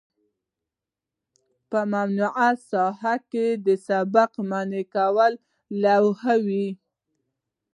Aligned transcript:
په 1.69 1.79
ممنوعه 1.93 2.49
ساحو 2.69 3.15
کې 3.31 3.47
د 3.65 3.67
سبقت 3.87 4.33
منع 4.49 4.81
کولو 4.93 5.41
لوحې 5.81 6.37
وي 6.45 6.67